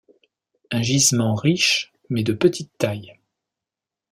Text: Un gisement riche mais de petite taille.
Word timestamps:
Un 0.71 0.81
gisement 0.81 1.35
riche 1.35 1.93
mais 2.09 2.23
de 2.23 2.33
petite 2.33 2.75
taille. 2.79 3.19